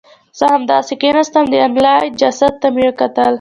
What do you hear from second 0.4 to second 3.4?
همداسې کېناستم او د انیلا جسد ته مې کتل